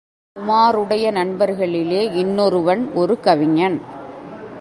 [0.39, 3.81] உமாருடைய நண்பர்களிலே இன்னொருவன் ஒரு கவிஞன்.